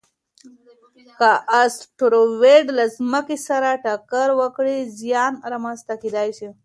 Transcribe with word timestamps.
که 1.19 1.31
اسټروېډ 1.61 2.65
له 2.79 2.85
ځمکې 2.97 3.37
سره 3.47 3.69
ټکر 3.83 4.27
وکړي، 4.41 4.77
زیان 4.99 5.33
رامنځته 5.53 5.93
کېدای 6.03 6.29
شي. 6.37 6.49